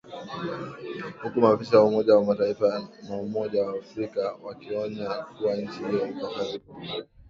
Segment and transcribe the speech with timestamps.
[1.23, 6.27] huku maafisa wa Umoja wa Mataifa na Umoja wa Afrika wakionya kuwa nchi hiyo iko
[6.27, 7.03] hatarini